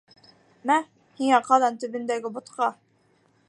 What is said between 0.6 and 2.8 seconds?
Мә, һиңә ҡаҙан төбөндәге бутҡа!